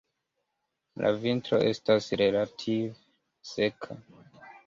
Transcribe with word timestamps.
La 1.01 1.11
vintro 1.25 1.59
estas 1.67 2.09
relative 2.21 2.89
seka. 3.53 4.01